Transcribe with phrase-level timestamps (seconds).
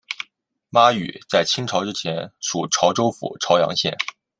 [0.71, 3.95] 妈屿在清朝之前属潮州府潮阳县。